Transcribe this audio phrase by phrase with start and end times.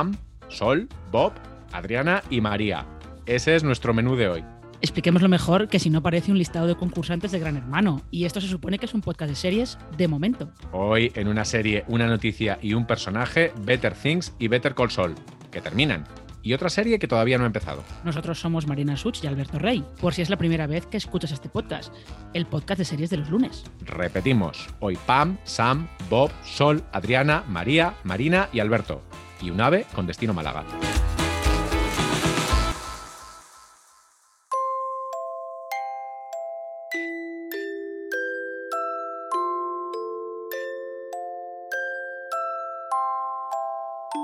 [0.00, 0.16] Pam,
[0.48, 1.34] Sol, Bob,
[1.72, 2.86] Adriana y María.
[3.26, 4.44] Ese es nuestro menú de hoy.
[4.80, 8.00] Expliquémoslo mejor que si no parece un listado de concursantes de Gran Hermano.
[8.10, 10.50] Y esto se supone que es un podcast de series de momento.
[10.72, 15.16] Hoy en una serie, una noticia y un personaje, Better Things y Better Call Saul,
[15.50, 16.04] que terminan.
[16.42, 17.84] Y otra serie que todavía no ha empezado.
[18.02, 21.32] Nosotros somos Marina Such y Alberto Rey, por si es la primera vez que escuchas
[21.32, 21.92] este podcast,
[22.32, 23.64] el podcast de series de los lunes.
[23.82, 29.02] Repetimos, hoy Pam, Sam, Bob, Sol, Adriana, María, Marina y Alberto.
[29.42, 30.64] Y un ave con destino Málaga.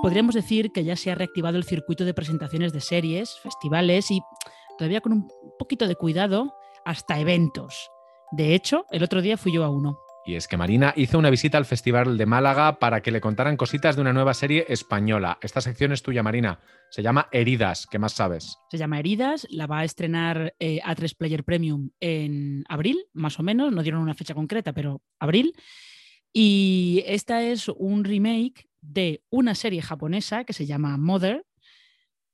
[0.07, 4.21] Podríamos decir que ya se ha reactivado el circuito de presentaciones de series, festivales y
[4.79, 7.91] todavía con un poquito de cuidado, hasta eventos.
[8.31, 10.06] De hecho, el otro día fui yo a uno.
[10.27, 13.57] Y es que Marina hizo una visita al Festival de Málaga para que le contaran
[13.57, 15.39] cositas de una nueva serie española.
[15.41, 16.59] Esta sección es tuya, Marina.
[16.91, 17.87] Se llama Heridas.
[17.87, 18.59] ¿Qué más sabes?
[18.69, 23.45] Se llama Heridas, la va a estrenar eh, A3 Player Premium en abril, más o
[23.45, 23.73] menos.
[23.73, 25.55] No dieron una fecha concreta, pero abril.
[26.33, 31.47] Y esta es un remake de una serie japonesa que se llama Mother.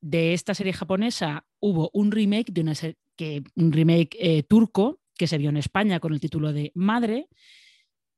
[0.00, 2.72] De esta serie japonesa hubo un remake de una
[3.16, 7.28] que, un remake eh, turco que se vio en España con el título de Madre.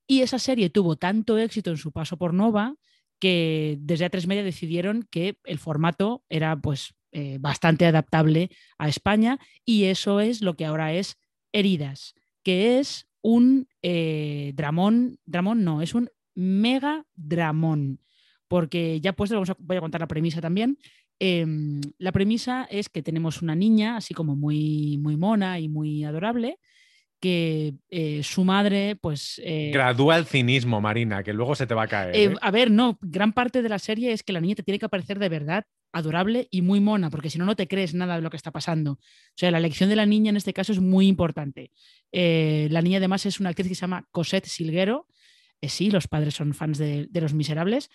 [0.06, 2.76] Y esa serie tuvo tanto éxito en su paso por Nova
[3.18, 9.38] que desde A3 Media decidieron que el formato era pues eh, bastante adaptable a España
[9.64, 11.16] y eso es lo que ahora es
[11.52, 18.00] Heridas, que es un eh, dramón, dramón no, es un mega dramón,
[18.48, 20.76] porque ya pues voy a contar la premisa también.
[21.20, 26.04] Em, la premisa es que tenemos una niña así como muy, muy mona y muy
[26.04, 26.58] adorable,
[27.24, 29.40] que eh, su madre, pues...
[29.42, 32.14] Eh, Gradúa el cinismo, Marina, que luego se te va a caer.
[32.14, 34.78] Eh, a ver, no, gran parte de la serie es que la niña te tiene
[34.78, 35.64] que parecer de verdad
[35.94, 38.50] adorable y muy mona, porque si no, no te crees nada de lo que está
[38.50, 38.92] pasando.
[38.92, 38.98] O
[39.36, 41.70] sea, la elección de la niña en este caso es muy importante.
[42.12, 45.06] la niña además es una actriz que se llama Cosette Silguero.
[45.62, 47.88] sí, los padres son fans de, de Los Miserables.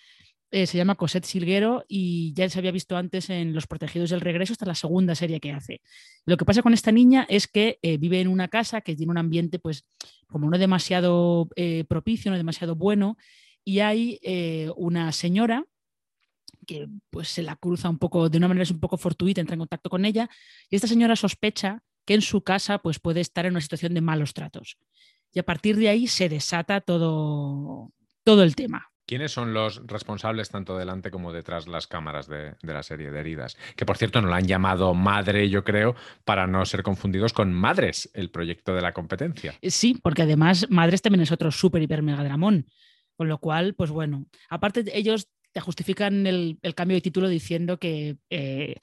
[0.51, 4.21] Eh, se llama Cosette Silguero y ya se había visto antes en Los Protegidos del
[4.21, 5.81] Regreso, hasta la segunda serie que hace.
[6.25, 9.11] Lo que pasa con esta niña es que eh, vive en una casa que tiene
[9.11, 9.85] un ambiente, pues,
[10.27, 13.17] como no demasiado eh, propicio, no demasiado bueno,
[13.63, 14.19] y hay
[14.77, 15.65] una señora
[16.65, 19.59] que pues se la cruza un poco, de una manera un poco fortuita, entra en
[19.59, 20.29] contacto con ella,
[20.69, 24.01] y esta señora sospecha que en su casa pues puede estar en una situación de
[24.01, 24.77] malos tratos.
[25.31, 27.91] Y a partir de ahí se desata todo,
[28.23, 28.91] todo el tema.
[29.09, 33.19] ¿Quiénes son los responsables tanto delante como detrás de las cámaras de, la serie de
[33.19, 33.57] heridas?
[33.75, 37.51] Que por cierto no la han llamado Madre, yo creo, para no ser confundidos con
[37.51, 39.55] Madres, el proyecto de la competencia.
[39.61, 42.67] Eh, sí, porque además Madres también es otro súper, hiper, mega dramón.
[43.15, 48.17] Con lo cual, pues bueno, aparte ellos te justifican el, cambio de título diciendo que,
[48.29, 48.75] eh,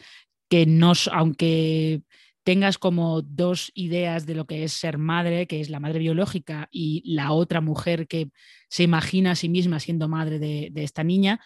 [0.50, 2.03] que no, aunque
[2.47, 6.69] tengas como dos ideas de lo que es ser madre, que es la madre biológica,
[6.71, 8.31] y la otra mujer que
[8.69, 11.41] se imagina a sí misma siendo madre de, esta niña,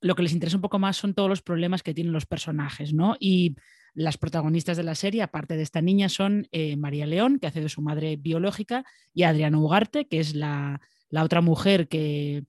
[0.00, 2.92] lo que les interesa un poco más son todos los problemas que tienen los personajes,
[2.92, 3.16] ¿no?
[3.20, 3.54] Y
[3.94, 7.60] las protagonistas de la serie, aparte de esta niña, son eh, María León, que hace
[7.60, 8.84] de su madre biológica,
[9.14, 10.80] y Adriana Ugarte, que es la,
[11.12, 12.42] otra mujer que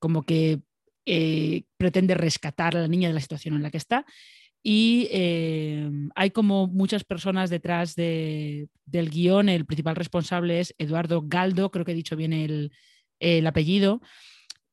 [0.00, 0.62] como que
[1.06, 4.04] eh, pretende rescatar a la niña de la situación en la que está
[4.66, 9.50] y eh, hay como muchas personas detrás del guion.
[9.50, 14.00] El principal responsable es Eduardo Galdo, creo que he dicho bien el, apellido,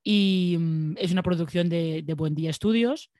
[0.02, 3.12] y mm, es una producción de, Buen Día Estudios.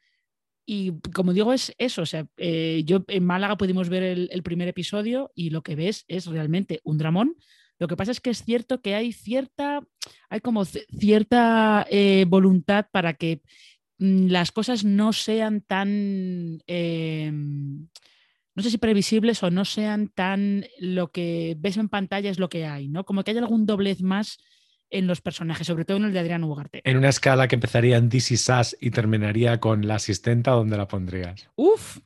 [0.66, 2.04] Y como digo, es eso.
[2.04, 6.06] O sea, eh, yo en Málaga pudimos ver el, primer episodio y lo que ves
[6.08, 7.36] es realmente un dramón.
[7.80, 9.82] Lo que pasa es que es cierto que hay cierta,
[10.30, 13.71] hay como cierta eh, voluntad para que Mm,
[14.02, 17.88] las cosas no sean tan, em,
[18.56, 22.50] no sé si previsibles o no sean tan lo que ves en pantalla es lo
[22.50, 23.06] que hay, ¿no?
[23.06, 24.40] Como que hay algún doblez más
[24.90, 26.82] en los personajes, sobre todo en el de Adrián Ugarte.
[26.84, 30.88] En una escala que empezaría en This is y terminaría con la asistenta, ¿dónde la
[30.88, 31.48] pondrías?
[31.56, 32.00] Uf,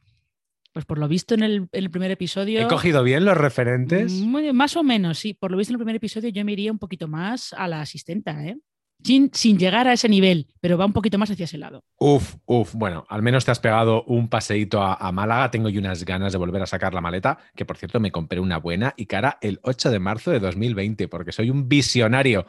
[0.74, 2.59] pues por lo visto en el, primer episodio.
[2.59, 4.12] ¿He cogido bien los referentes?
[4.12, 5.33] más o menos, sí.
[5.33, 7.80] Por lo visto en el primer episodio yo me iría un poquito más a la
[7.80, 8.57] asistenta, ¿eh?
[9.03, 11.83] Sin, llegar a ese nivel, pero va un poquito más hacia ese lado.
[11.97, 15.51] Uf, uf, bueno, al menos te has pegado un paseíto a, Málaga.
[15.51, 18.39] Tengo yo unas ganas de volver a sacar la maleta, que por cierto me compré
[18.39, 22.47] una buena y cara el 8 de marzo de 2020, porque soy un visionario.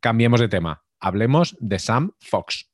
[0.00, 0.84] Cambiemos de tema.
[1.00, 2.70] Hablemos de Sam Fox.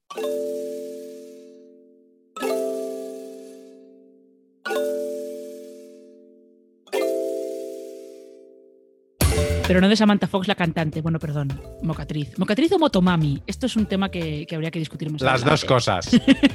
[9.70, 11.00] Pero no de Samantha Fox, la cantante.
[11.00, 11.49] Bueno, perdón,
[11.84, 12.37] Mocatriz.
[12.40, 13.40] ¿Mocatriz o Motomami?
[13.46, 15.22] Esto es un tema que, habría que discutir más.
[15.22, 16.11] Las dos cosas.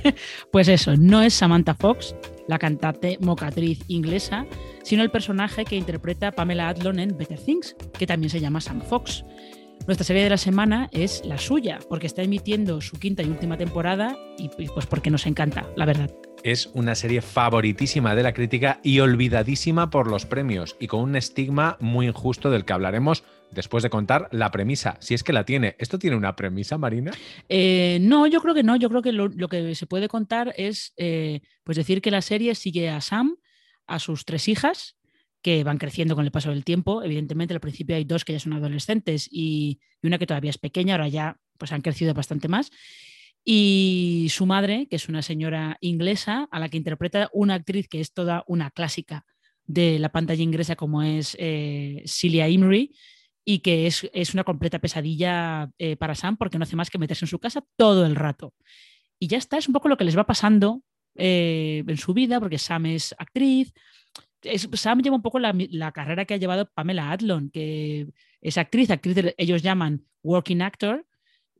[0.51, 2.13] pues eso, no es Samantha Fox,
[2.49, 4.45] la cantante mocatriz inglesa,
[4.83, 8.81] sino el personaje que interpreta Pamela Adlon en Better Things, que también se llama Sam
[8.81, 9.23] Fox.
[9.87, 13.55] Nuestra serie de la semana es la suya, porque está emitiendo su quinta y última
[13.55, 16.11] temporada y pues porque nos encanta, la verdad.
[16.45, 21.15] Es una serie favoritísima de la crítica y olvidadísima por los premios y con un
[21.15, 25.43] estigma muy injusto del que hablaremos después de contar la premisa, si es que la
[25.43, 25.75] tiene.
[25.79, 27.13] ¿Esto tiene una premisa, Marina?
[27.49, 28.75] Eh, no, yo creo que no.
[28.75, 32.53] Yo creo que lo, que se puede contar es eh, pues decir que la serie
[32.53, 33.37] sigue a Sam,
[33.87, 34.97] a sus tres hijas
[35.41, 37.01] que van creciendo con el paso del tiempo.
[37.01, 40.93] Evidentemente, al principio hay dos que ya son adolescentes y, una que todavía es pequeña,
[40.93, 42.69] ahora ya pues han crecido bastante más.
[43.47, 48.01] Y su madre, que es una señora inglesa, a la que interpreta una actriz que
[48.01, 49.23] es toda una clásica
[49.65, 52.91] de la pantalla inglesa, como es eh, Celia Imrie,
[53.45, 57.25] y que es, una completa pesadilla eh, para Sam porque no hace más que meterse
[57.25, 58.55] en su casa todo el rato.
[59.19, 60.81] Y ya está, es un poco lo que les va pasando
[61.13, 63.73] eh, en su vida, porque Sam es actriz,
[64.73, 68.07] Sam lleva un poco la, carrera que ha llevado Pamela Adlon, que
[68.41, 71.05] es actriz, actriz ellos llaman working actor.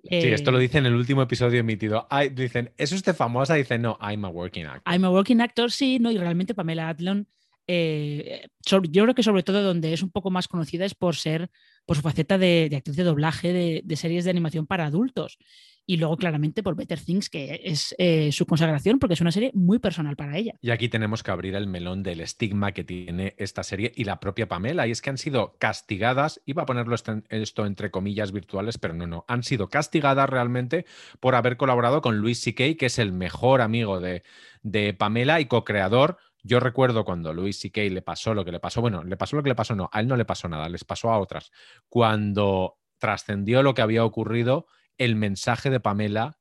[0.10, 2.08] Sí, esto lo eh, dice en el último episodio emitido.
[2.34, 3.56] dicen, ¿es usted famosa?
[3.56, 4.94] Dice, no, I'm a working actor.
[4.94, 7.28] I'm a working actor, sí, no, y realmente Pamela Adlon,
[7.68, 11.50] eh, yo creo que sobre todo donde es un poco más conocida es por ser,
[11.86, 15.40] por su faceta de, actriz de doblaje de series de animación para adultos
[15.86, 19.52] y luego claramente por Better Things, que es eh, su consagración, porque es una serie
[19.54, 20.54] muy personal para ella.
[20.62, 24.20] Y aquí tenemos que abrir el melón del estigma que tiene esta serie y la
[24.20, 28.78] propia Pamela, y es que han sido castigadas, iba a ponerlo esto entre comillas virtuales,
[28.78, 30.86] pero no, no, han sido castigadas realmente
[31.20, 34.24] por haber colaborado con Luis C.K., que es el mejor amigo de,
[34.64, 36.18] de Pamela y co-creador
[36.48, 37.82] yo recuerdo cuando Luis C.K.
[37.90, 40.00] le pasó lo que le pasó, bueno, le pasó lo que le pasó, no, a
[40.00, 41.52] él no le pasó nada, les pasó a otras.
[41.90, 46.40] Cuando trascendió lo que había ocurrido, el mensaje de Pamela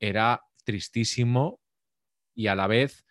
[0.00, 1.60] era tristísimo
[2.34, 3.04] y a la vez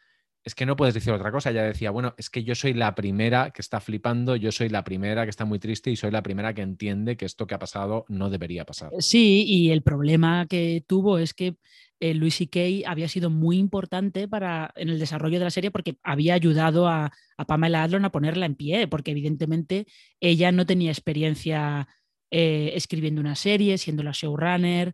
[0.44, 1.52] es que no puedes decir otra cosa.
[1.52, 4.84] Ella decía, bueno, es que yo soy la primera que está flipando, yo soy la
[4.84, 7.60] primera que está muy triste y soy la primera que entiende que esto que ha
[7.60, 8.92] pasado no debería pasar.
[9.00, 11.58] Sí, y el problema que tuvo es que
[12.00, 15.98] eh, Luis Kay había sido muy importante para, en el desarrollo de la serie porque
[16.02, 19.86] había ayudado a, a Pamela Adlon a ponerla en pie, porque evidentemente
[20.20, 21.88] ella no tenía experiencia
[22.32, 24.94] eh, escribiendo una serie, siendo la showrunner.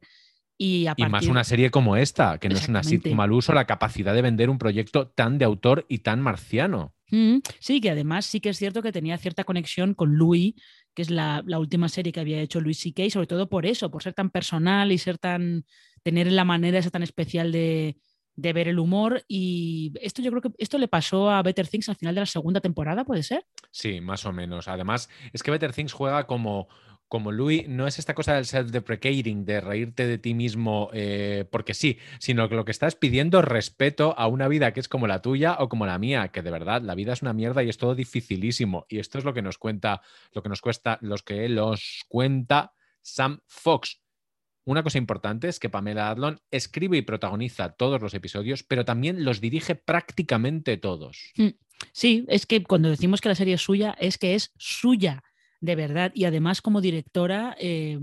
[0.57, 3.67] Y, y, más una serie como esta, que no es una sitcom al uso, la
[3.67, 6.95] capacidad de vender un proyecto tan de autor y tan marciano.
[7.11, 10.55] Mm, sí, que además sí que es cierto que tenía cierta conexión con Louis,
[10.95, 14.01] que es la, última serie que había hecho Louis C.K., sobre todo por eso, por
[14.01, 15.63] ser tan personal y ser tan.
[16.01, 17.97] tener la manera esa tan especial de,
[18.35, 19.23] de ver el humor.
[19.27, 22.25] Y esto yo creo que esto le pasó a Better Things al final de la
[22.25, 23.45] segunda temporada, ¿puede ser?
[23.71, 24.67] Sí, más o menos.
[24.67, 26.67] Además, es que Better Things juega como
[27.07, 31.73] como Louis, no es esta cosa del self-deprecating, de reírte de ti mismo eh, porque
[31.73, 35.07] sí, sino que lo que estás pidiendo es respeto a una vida que es como
[35.07, 37.69] la tuya o como la mía, que de verdad la vida es una mierda y
[37.69, 38.85] es todo dificilísimo.
[38.89, 40.01] Y esto es lo que nos cuenta,
[40.33, 44.01] lo que nos cuesta, los que los cuenta Sam Fox.
[44.65, 49.23] Una cosa importante es que Pamela Adlon escribe y protagoniza todos los episodios, pero también
[49.23, 51.31] los dirige prácticamente todos.
[51.37, 51.51] Mm,
[51.93, 55.23] sí, es que cuando decimos que la serie es suya, es que es suya
[55.59, 56.11] de verdad.
[56.13, 57.99] Y además, como directora, eh,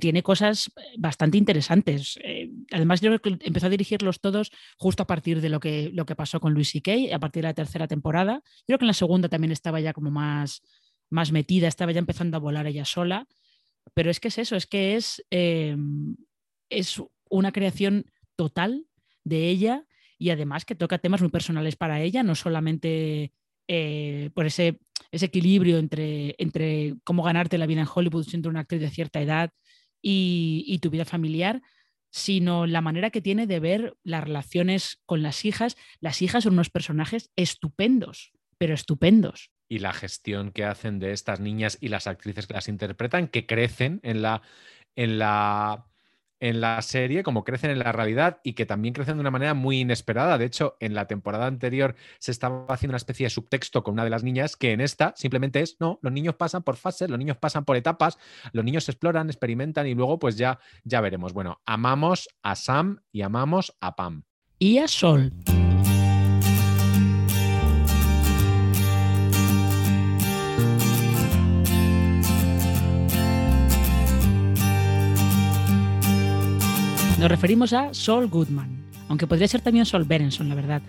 [0.00, 2.18] tiene cosas bastante interesantes.
[2.22, 5.90] Eh, además, yo creo que empezó a dirigirlos todos justo a partir de lo que,
[5.92, 8.42] lo que pasó con Luis C.K., a partir de la tercera temporada.
[8.60, 10.62] Yo creo que en la segunda también estaba ya como más,
[11.10, 13.26] más metida, estaba ya empezando a volar ella sola.
[13.94, 15.76] Pero es que es eso, es que es, eh,
[16.68, 18.04] es una creación
[18.36, 18.86] total
[19.24, 19.86] de ella
[20.18, 23.32] y además que toca temas muy personales para ella, no solamente
[24.34, 28.80] por ese ese equilibrio entre, entre cómo ganarte la vida en Hollywood siendo una actriz
[28.80, 29.50] de cierta edad
[30.02, 31.60] y, tu vida familiar,
[32.10, 35.76] sino la manera que tiene de ver las relaciones con las hijas.
[36.00, 39.50] Las hijas son unos personajes estupendos, pero estupendos.
[39.68, 43.46] Y la gestión que hacen de estas niñas y las actrices que las interpretan, que
[43.46, 44.42] crecen en la,
[44.96, 45.87] en la
[46.40, 49.54] en la serie, como crecen en la realidad y que también crecen de una manera
[49.54, 50.38] muy inesperada.
[50.38, 54.04] De hecho, en la temporada anterior se estaba haciendo una especie de subtexto con una
[54.04, 57.18] de las niñas que en esta simplemente es, no, los niños pasan por fases, los
[57.18, 58.18] niños pasan por etapas,
[58.52, 61.32] los niños exploran, experimentan y luego pues ya, ya veremos.
[61.32, 64.24] Bueno, amamos a Sam y amamos a Pam.
[64.58, 65.32] Y a Sol.
[77.18, 80.82] Nos referimos a Saul Goodman, aunque podría ser también Sol Berenson, la verdad.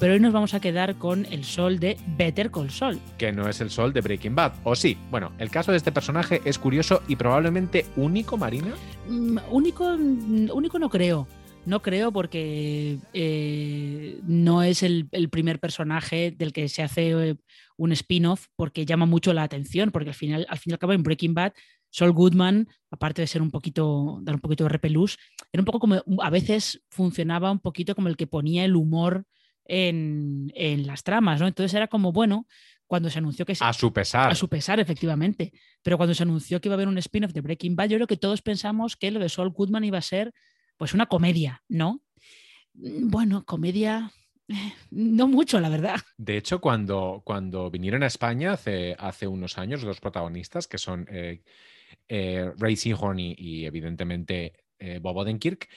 [0.00, 2.98] Pero hoy nos vamos a quedar con el Sol de Better Call Sol.
[3.18, 4.98] Que no es el Sol de Breaking Bad, ¿o sí?
[5.12, 8.74] Bueno, el caso de este personaje es curioso y probablemente único, Marina.
[9.08, 11.28] Mm, único, único no creo.
[11.66, 17.36] No creo porque eh, no es el, primer personaje del que se hace eh,
[17.76, 20.94] un spin-off porque llama mucho la atención, porque al final, al fin y al cabo
[20.94, 21.52] en Breaking Bad,
[21.90, 25.18] Saul Goodman, aparte de ser un poquito, dar un poquito de repelús,
[25.52, 29.26] era un poco como, a veces funcionaba un poquito como el que ponía el humor
[29.64, 30.52] en,
[30.86, 31.46] las tramas, ¿no?
[31.46, 32.46] Entonces era como, bueno,
[32.86, 33.56] cuando se anunció que...
[33.58, 34.30] a su pesar.
[34.30, 35.52] A su pesar, efectivamente.
[35.82, 38.06] Pero cuando se anunció que iba a haber un spin-off de Breaking Bad, yo creo
[38.06, 40.32] que todos pensamos que lo de Saul Goodman iba a ser
[40.76, 42.02] pues una comedia, ¿no?
[42.74, 44.12] Mm, bueno, comedia,
[44.48, 45.96] eh, no mucho, la verdad.
[46.16, 51.06] De hecho, cuando, cuando vinieron a España hace, hace unos años, los protagonistas, que son
[51.10, 51.42] eh,
[52.08, 52.78] eh, Ray
[53.36, 54.52] y, evidentemente
[55.00, 55.68] Bob Odenkirk,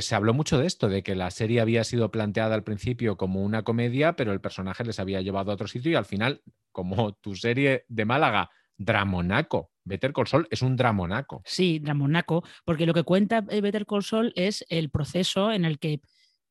[0.00, 3.42] se habló mucho de esto, de que la serie había sido planteada al principio como
[3.42, 7.12] una comedia, pero el personaje les había llevado a otro sitio y al final, como
[7.14, 11.42] tu serie de Málaga, Dramonaco, Better Call Saul es un dramonaco.
[11.44, 15.78] Sí, dramonaco, porque lo que cuenta eh, Better Call Saul es el proceso en el
[15.78, 16.00] que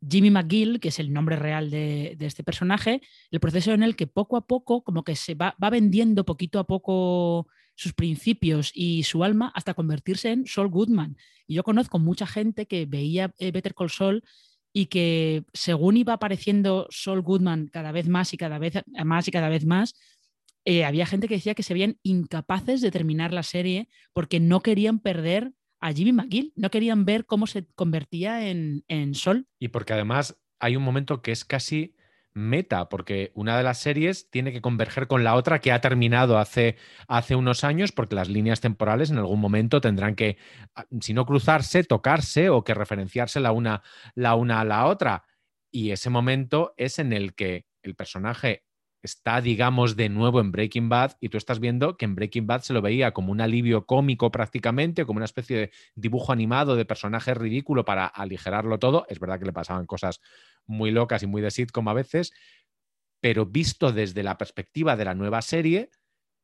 [0.07, 4.07] Jimmy McGill, que es el nombre real de, este personaje, el proceso en el que
[4.07, 9.23] poco a poco, como que se va, vendiendo poquito a poco sus principios y su
[9.23, 11.17] alma hasta convertirse en Saul Goodman.
[11.47, 14.23] Y yo conozco mucha gente que veía eh, Better Call Saul
[14.73, 18.73] y que según iba apareciendo Saul Goodman cada vez más y cada vez
[19.05, 19.95] más y cada vez más,
[20.65, 24.61] eh, había gente que decía que se veían incapaces de terminar la serie porque no
[24.61, 29.47] querían perder a Jimmy McGill, no querían ver cómo se convertía en, Sol.
[29.59, 31.95] Y porque además hay un momento que es casi
[32.35, 36.37] meta, porque una de las series tiene que converger con la otra que ha terminado
[36.37, 36.75] hace,
[37.07, 40.37] hace unos años, porque las líneas temporales en algún momento tendrán que,
[40.75, 43.81] ah, si no cruzarse, tocarse o que referenciarse la una,
[44.13, 45.23] la una a la otra.
[45.71, 48.65] Y ese momento es en el que el personaje
[49.05, 52.61] está, digamos, de nuevo en Breaking Bad y tú estás viendo que en Breaking Bad
[52.61, 56.85] se lo veía como un alivio cómico prácticamente, como una especie de dibujo animado de
[56.85, 59.05] personaje ridículo para aligerarlo todo.
[59.07, 60.21] Es verdad que le pasaban cosas
[60.67, 62.33] muy locas y muy de sitcom a veces,
[63.21, 65.89] pero visto desde la perspectiva de la nueva serie,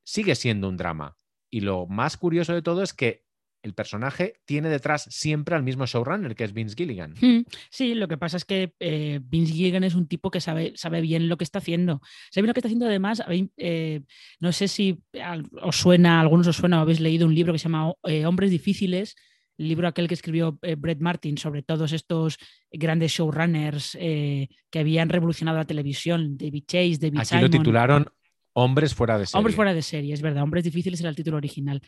[0.04, 1.18] sigue siendo un drama.
[1.50, 3.26] Y lo más curioso de todo es que
[3.64, 7.14] el personaje tiene detrás siempre al mismo showrunner, que es Vince Gilligan.
[7.22, 10.74] Hmm, sí, lo que pasa es que eh, Vince Gilligan es un tipo que sabe,
[10.76, 12.02] sabe bien lo que está haciendo.
[12.32, 13.22] Sabe lo que está haciendo además.
[13.58, 14.02] Eh,
[14.40, 15.04] no sé si
[15.62, 18.50] os suena, a algunos os suena habéis leído un libro que se llama eh, Hombres
[18.50, 19.16] Difíciles,
[19.62, 22.38] el libro aquel que escribió Brett Martin sobre todos estos
[22.72, 28.08] grandes showrunners que habían revolucionado la televisión, David Chase, David Aquí lo titularon
[28.54, 29.38] Hombres fuera de serie.
[29.38, 30.44] Hombres fuera de serie, es verdad.
[30.44, 31.82] Hombres difíciles era el título original.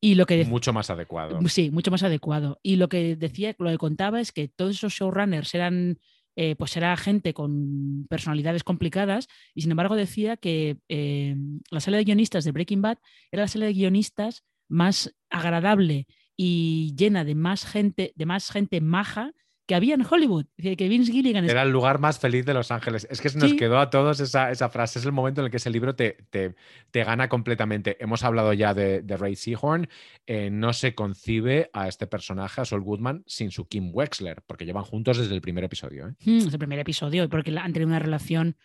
[0.00, 1.38] Y lo que mucho más adecuado.
[1.48, 2.60] Sí, mucho más adecuado.
[2.62, 5.98] Y lo que decía, lo que contaba es que todos esos showrunners eran,
[6.36, 11.36] eh, pues era gente con personalidades complicadas y sin embargo decía que eh,
[11.70, 12.98] la sala de guionistas de Breaking Bad
[13.32, 18.80] era la sala de guionistas más agradable y llena de más gente, de más gente
[18.80, 19.32] maja
[19.66, 20.46] que había en Hollywood.
[20.56, 23.06] Que Vince Gilligan era el lugar más feliz de Los Ángeles.
[23.10, 24.98] Es que se nos quedó a todos esa, frase.
[24.98, 27.96] Es el momento en el que ese libro te, te, gana completamente.
[28.00, 29.88] Hemos hablado ya de, Ray Seahorn.
[30.26, 34.66] Eh, no se concibe a este personaje, a Saul Goodman, sin su Kim Wexler, porque
[34.66, 36.08] llevan juntos desde el primer episodio.
[36.08, 36.14] ¿eh?
[36.24, 38.56] Hmm, desde el primer episodio, porque han tenido una relación.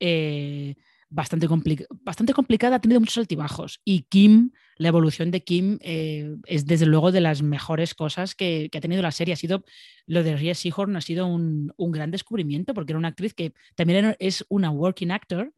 [0.00, 0.74] Eh,
[1.08, 1.48] bastante,
[2.02, 3.80] bastante complicada, ha tenido muchos altibajos.
[3.84, 8.70] Y Kim, la evolución de Kim eh, es desde luego de las mejores cosas que,
[8.72, 9.34] ha tenido la serie.
[9.34, 9.64] Ha sido,
[10.06, 14.16] lo de Ria Seahorn ha sido un, gran descubrimiento porque era una actriz que también
[14.20, 15.52] es una working actor.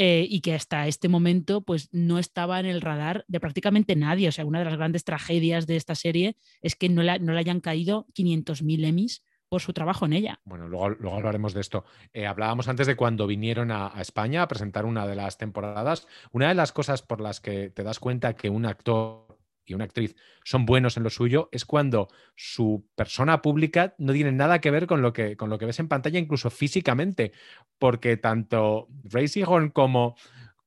[0.00, 4.28] Eh, y que hasta este momento pues no estaba en el radar de prácticamente nadie.
[4.28, 7.38] O sea, una de las grandes tragedias de esta serie es que no, no le
[7.40, 10.40] hayan caído 500.000 Emmys por su trabajo en ella.
[10.44, 11.84] Bueno, luego, luego hablaremos de esto.
[12.12, 16.06] Eh, hablábamos antes de cuando vinieron a, España a presentar una de las temporadas.
[16.32, 19.84] Una de las cosas por las que te das cuenta que un actor y una
[19.84, 24.70] actriz son buenos en lo suyo es cuando su persona pública no tiene nada que
[24.70, 27.32] ver con lo que, con lo que ves en pantalla, incluso físicamente,
[27.78, 30.16] porque tanto Ray Seahorn como,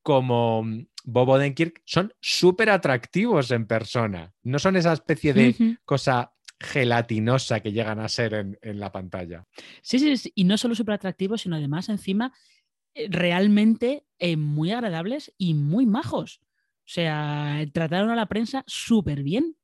[0.03, 0.63] como
[1.03, 4.33] Bob Odenkirk son súper atractivos en persona.
[4.43, 9.45] No son esa especie de cosa gelatinosa que llegan a ser en, la pantalla.
[9.81, 12.33] Sí, sí, y no solo súper atractivos, sino además encima
[12.93, 16.41] eh, realmente eh, muy agradables y muy majos.
[16.79, 19.55] O sea, trataron a la prensa súper bien,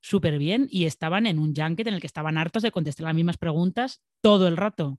[0.00, 3.14] súper bien, y estaban en un junket en el que estaban hartos de contestar las
[3.14, 4.98] mismas preguntas todo el rato.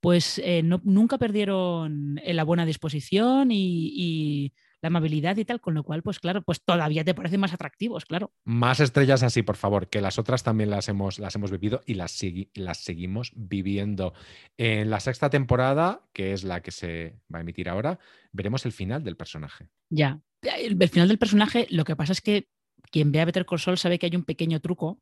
[0.00, 4.52] Pues eh, nunca perdieron la buena disposición y
[4.84, 8.04] la amabilidad y tal, con lo cual, pues claro, pues todavía te parecen más atractivos,
[8.04, 8.34] claro.
[8.44, 11.94] Más estrellas así, por favor, que las otras también las hemos, las hemos vivido y
[11.94, 12.20] las,
[12.52, 14.12] las seguimos viviendo.
[14.58, 17.98] En la sexta temporada, que es la que se va a emitir ahora,
[18.30, 19.70] veremos el final del personaje.
[19.88, 22.48] Ya, el, el final del personaje, lo que pasa es que
[22.90, 25.00] quien ve a Better Call Saul sabe que hay un pequeño truco,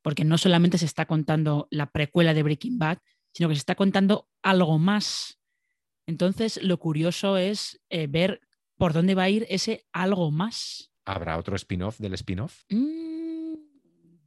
[0.00, 2.98] porque no solamente se está contando la precuela de Breaking Bad,
[3.34, 5.38] sino que se está contando algo más.
[6.06, 8.40] Entonces, lo curioso es eh, ver
[8.78, 10.90] por dónde va a ir ese algo más.
[11.04, 12.64] ¿Habrá otro spin-off del spin-off?
[12.70, 13.54] Mm,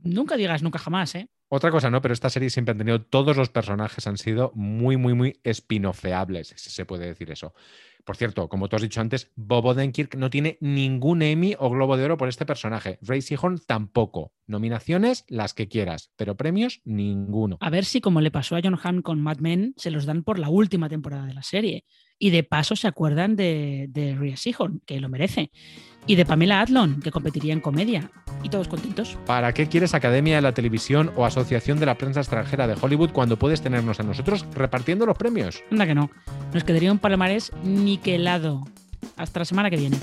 [0.04, 1.30] nunca digas nunca jamás, ¿eh?
[1.54, 4.96] Otra cosa no, pero esta serie siempre ha tenido, todos los personajes han sido muy,
[4.96, 7.54] muy, muy spin-offeables, si se puede decir eso.
[8.06, 11.98] Por cierto, como tú has dicho antes, Bob Odenkirk no tiene ningún Emmy o Globo
[11.98, 13.00] de Oro por este personaje.
[13.02, 14.34] Ray Seahorn tampoco.
[14.48, 17.58] Nominaciones, las que quieras, pero premios, ninguno.
[17.62, 20.24] A ver si, como le pasó a John Hamm con Mad Men, se los dan
[20.24, 21.86] por la última temporada de la serie.
[22.20, 25.52] Y de paso se acuerdan de, de Rhea Seahorn, que lo merece.
[26.06, 28.12] Y de Pamela Adlon, que competiría en comedia.
[28.44, 29.18] Y todos contentos.
[29.26, 33.12] ¿Para qué quieres Academia de la Televisión o Asociación de la Prensa Extranjera de Hollywood
[33.12, 35.64] cuando puedes tenernos a nosotros repartiendo los premios?
[35.72, 36.10] Anda que no.
[36.54, 37.52] Nos quedaría un palmarés
[37.92, 38.66] niquelado.
[39.18, 39.98] Hasta la semana que viene.